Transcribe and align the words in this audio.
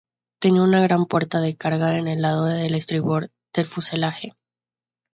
Tenía 0.39 0.63
una 0.63 0.81
gran 0.81 1.05
puerta 1.05 1.41
de 1.41 1.55
carga 1.55 1.95
en 1.99 2.07
el 2.07 2.23
lado 2.23 2.45
de 2.45 2.65
estribor 2.65 3.29
del 3.53 3.67
fuselaje. 3.67 4.33